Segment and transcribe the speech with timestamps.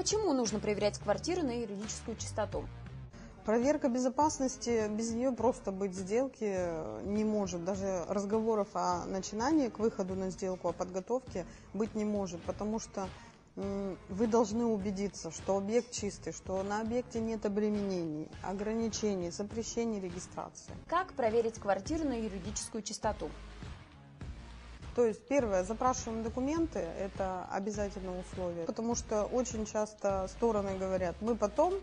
[0.00, 2.64] Почему нужно проверять квартиры на юридическую чистоту?
[3.44, 6.56] Проверка безопасности, без нее просто быть сделки
[7.04, 7.66] не может.
[7.66, 11.44] Даже разговоров о начинании к выходу на сделку, о подготовке
[11.74, 13.10] быть не может, потому что
[13.56, 20.72] вы должны убедиться, что объект чистый, что на объекте нет обременений, ограничений, запрещений регистрации.
[20.86, 23.28] Как проверить квартиру на юридическую чистоту?
[24.94, 31.36] То есть первое, запрашиваем документы, это обязательное условие, потому что очень часто стороны говорят, мы
[31.36, 31.74] потом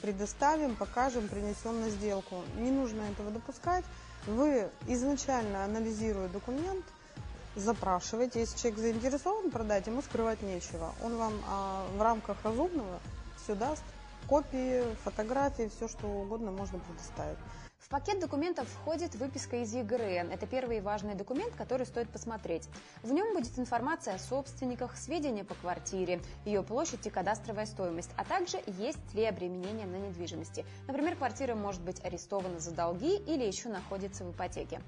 [0.00, 2.42] предоставим, покажем, принесем на сделку.
[2.58, 3.84] Не нужно этого допускать.
[4.26, 6.84] Вы изначально анализируя документ,
[7.54, 8.40] запрашиваете.
[8.40, 10.94] Если человек заинтересован продать, ему скрывать нечего.
[11.02, 13.00] Он вам а, в рамках разумного
[13.42, 13.82] все даст.
[14.28, 17.38] Копии, фотографии, все что угодно можно предоставить.
[17.86, 20.32] В пакет документов входит выписка из ЕГРН.
[20.32, 22.68] Это первый важный документ, который стоит посмотреть.
[23.04, 28.24] В нем будет информация о собственниках, сведения по квартире, ее площадь и кадастровая стоимость, а
[28.24, 30.64] также есть ли обременения на недвижимости.
[30.88, 34.80] Например, квартира может быть арестована за долги или еще находится в ипотеке.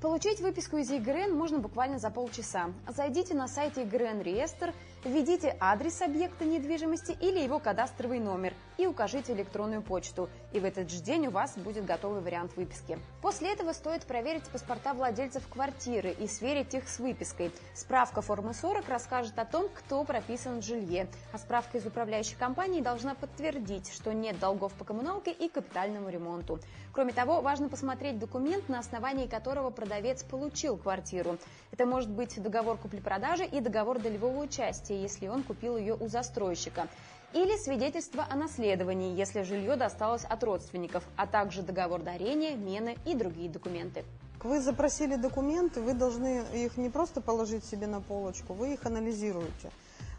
[0.00, 2.72] Получить выписку из ЕГРН можно буквально за полчаса.
[2.88, 9.32] Зайдите на сайт ЕГРН реестр, введите адрес объекта недвижимости или его кадастровый номер и укажите
[9.32, 10.28] электронную почту.
[10.52, 12.98] И в этот же день у вас будет готовый вариант выписки.
[13.20, 17.52] После этого стоит проверить паспорта владельцев квартиры и сверить их с выпиской.
[17.74, 22.80] Справка формы 40 расскажет о том, кто прописан в жилье, а справка из управляющей компании
[22.80, 26.60] должна подтвердить, что нет долгов по коммуналке и капитальному ремонту.
[26.92, 31.38] Кроме того, важно посмотреть документ, на основании которого продавец получил квартиру.
[31.70, 36.88] Это может быть договор купли-продажи и договор долевого участия, если он купил ее у застройщика.
[37.34, 43.14] Или свидетельство о наследовании, если жилье досталось от родственников, а также договор дарения, мены и
[43.14, 44.04] другие документы.
[44.42, 49.70] Вы запросили документы, вы должны их не просто положить себе на полочку, вы их анализируете.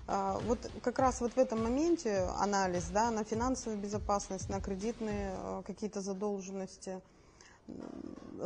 [0.07, 5.33] А, вот как раз вот в этом моменте анализ да, на финансовую безопасность, на кредитные
[5.35, 6.99] а, какие-то задолженности–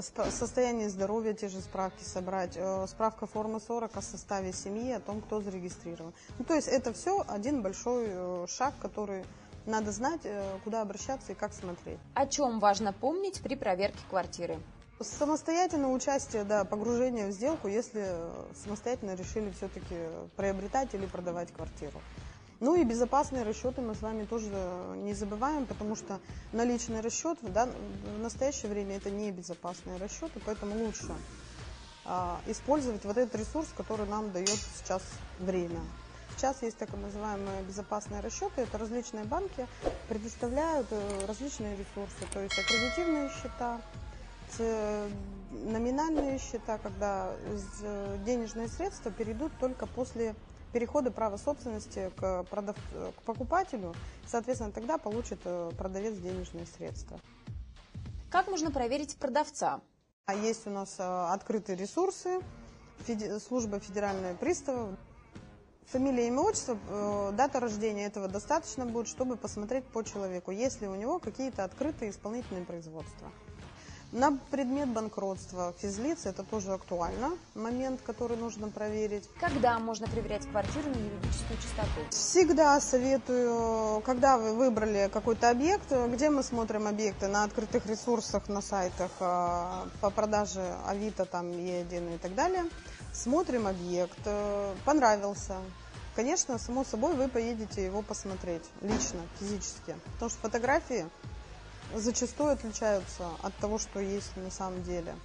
[0.02, 5.22] состояние здоровья, те же справки собрать, э, справка формы 40 о составе семьи, о том,
[5.22, 6.14] кто зарегистрирован.
[6.38, 9.26] Ну, то есть это все один большой э, шаг, который
[9.66, 12.00] надо знать, э, куда обращаться и как смотреть.
[12.14, 14.58] О чем важно помнить при проверке квартиры?
[15.00, 18.16] Самостоятельное участие, да, погружение в сделку, если
[18.64, 19.96] самостоятельно решили все-таки
[20.36, 22.02] приобретать или продавать квартиру.
[22.60, 24.50] Ну и безопасные расчеты мы с вами тоже
[24.96, 26.20] не забываем, потому что
[26.54, 27.68] наличный расчет да,
[28.18, 31.14] в настоящее время это не безопасные расчеты, поэтому лучше
[32.06, 35.04] а, использовать вот этот ресурс, который нам дает сейчас
[35.40, 35.82] время.
[36.36, 39.68] Сейчас есть так называемые безопасные расчеты, это различные банки
[40.08, 43.82] предоставляют э, различные ресурсы, то есть аккредитивные счета,
[45.52, 47.32] номинальные счета, когда
[47.82, 50.36] э, денежные средства перейдут только после
[50.78, 52.76] перехода права собственности к, продав...
[53.18, 53.96] к покупателю,
[54.28, 57.20] соответственно, тогда получит э, продавец денежные средства.
[58.30, 59.82] Как можно проверить продавца?
[60.26, 62.42] А есть у нас э, открытые ресурсы,
[63.00, 63.40] феди...
[63.40, 65.00] служба федеральной приставов.
[65.88, 70.88] Фамилия, имя, отчество, э, дата рождения этого достаточно будет, чтобы посмотреть по человеку, есть ли
[70.88, 73.32] у него какие-то открытые исполнительные производства.
[74.14, 79.30] На предмет банкротства физлиц это тоже актуально, момент, который нужно проверить.
[79.40, 82.10] Когда можно проверять квартиру на юридическую чистоту?
[82.12, 88.62] Всегда советую, когда вы выбрали какой-то объект, где мы смотрим объекты на открытых ресурсах, на
[88.62, 92.64] сайтах а, по продаже Авито, там Е1 и так далее.
[93.12, 95.56] Смотрим объект, э, понравился,
[96.16, 99.96] Конечно, само собой, вы поедете его посмотреть лично, физически.
[100.14, 101.06] Потому что фотографии
[101.96, 105.16] зачастую отличаются от того, что есть на самом деле.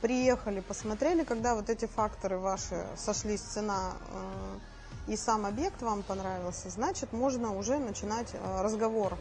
[0.00, 3.94] Приехали, посмотрели, когда вот эти факторы ваши сошлись, цена
[5.08, 9.16] э, и сам объект вам понравился, значит, можно уже начинать э, разговор.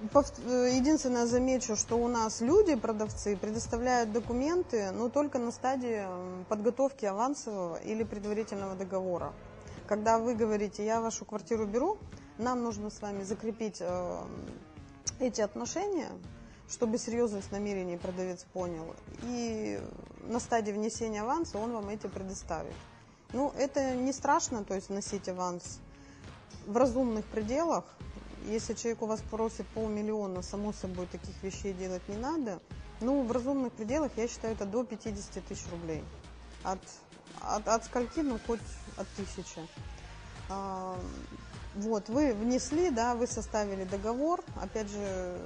[0.00, 6.06] Э, единственное, замечу, что у нас люди, продавцы, предоставляют документы, но только на стадии
[6.48, 9.32] подготовки авансового или предварительного договора.
[9.86, 11.98] Когда вы говорите, я вашу квартиру беру,
[12.38, 13.82] нам нужно с вами закрепить
[15.20, 16.10] эти отношения,
[16.68, 18.94] чтобы серьезность намерений продавец понял.
[19.24, 19.80] И
[20.24, 22.74] на стадии внесения аванса он вам эти предоставит.
[23.32, 25.80] Ну, это не страшно, то есть вносить аванс
[26.66, 27.84] в разумных пределах.
[28.46, 32.60] Если человек у вас просит полмиллиона, само собой, таких вещей делать не надо.
[33.00, 36.02] Ну, в разумных пределах, я считаю, это до 50 тысяч рублей.
[36.62, 36.78] От,
[37.42, 38.60] от, от скольки, ну, хоть
[38.96, 39.60] от тысячи.
[41.76, 45.38] Вот, вы внесли, да, вы составили договор, опять же,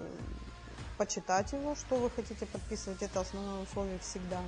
[0.97, 4.41] почитать его, что вы хотите подписывать, это основное условие всегда.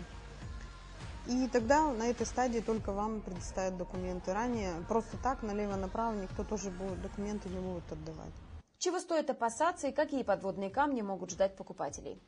[1.27, 4.33] И тогда на этой стадии только вам предоставят документы.
[4.33, 8.33] Ранее просто так, налево-направо, никто тоже будет, документы не будет отдавать.
[8.79, 12.21] Чего стоит опасаться и какие подводные камни могут ждать покупателей?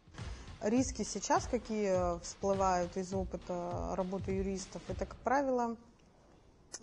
[0.61, 5.77] Риски сейчас, какие всплывают из опыта работы юристов, это, как правило,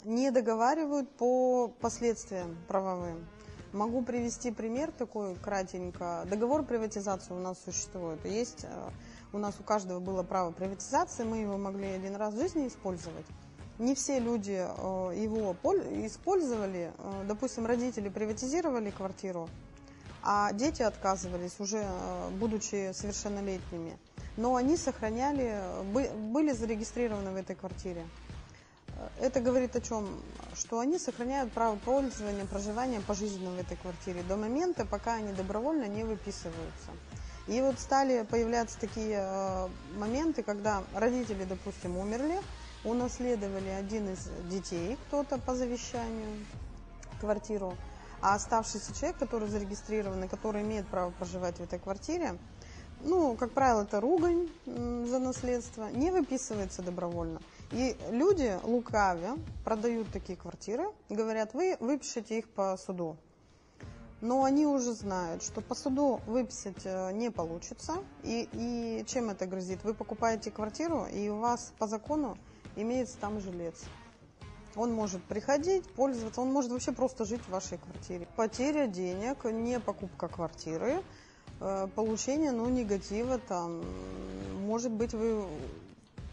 [0.04, 3.26] не договаривают по последствиям правовым.
[3.74, 6.26] Могу привести пример такой кратенько.
[6.30, 8.24] Договор приватизации у нас существует.
[8.26, 8.90] Есть э,
[9.32, 13.26] у нас у каждого было право приватизации, мы его могли один раз в жизни использовать.
[13.80, 15.56] Не все люди э, его
[16.06, 16.92] использовали.
[16.98, 19.48] Э, допустим, родители приватизировали квартиру,
[20.22, 21.86] а дети отказывались, уже
[22.40, 23.98] будучи совершеннолетними.
[24.36, 25.62] Но они сохраняли,
[25.94, 28.06] были зарегистрированы в этой квартире.
[29.20, 30.22] Это говорит о чем?
[30.56, 35.86] Что они сохраняют право пользования, проживания пожизненно в этой квартире до момента, пока они добровольно
[35.86, 36.92] не выписываются.
[37.48, 42.40] И вот стали появляться такие э, моменты, когда родители, допустим, умерли,
[42.84, 46.46] унаследовали один из детей, кто-то по завещанию,
[47.20, 47.76] квартиру,
[48.22, 52.38] а оставшийся человек, который зарегистрирован и который имеет право проживать в этой квартире,
[53.04, 57.42] ну, как правило, это ругань за наследство, не выписывается добровольно.
[57.72, 63.18] И люди лукавя продают такие квартиры, говорят, вы выпишите их по суду.
[64.20, 68.04] Но они уже знают, что по суду выписать э, не получится.
[68.22, 69.84] И, и чем это грозит?
[69.84, 72.38] Вы покупаете квартиру, и у вас по закону
[72.76, 73.82] имеется там жилец.
[74.76, 78.28] Он может приходить, пользоваться, он может вообще просто жить в вашей квартире.
[78.36, 81.02] Потеря денег, не покупка квартиры,
[81.96, 83.82] получение ну, негатива там.
[84.66, 85.46] Может быть, вы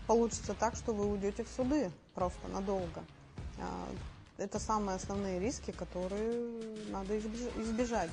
[0.06, 3.04] получится так, что вы уйдете в суды просто надолго.
[3.60, 3.88] А,
[4.38, 6.50] это самые основные риски, которые
[6.90, 8.10] надо избежать.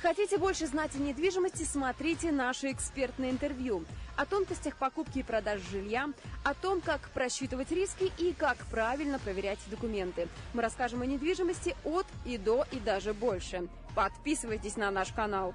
[0.00, 3.84] Хотите больше знать о недвижимости, смотрите наше экспертное интервью.
[4.16, 6.08] О тонкостях покупки и продажи жилья,
[6.44, 10.28] о том, как просчитывать риски и как правильно проверять документы.
[10.54, 13.66] Мы расскажем о недвижимости от и до и даже больше.
[13.96, 15.54] Подписывайтесь на наш канал.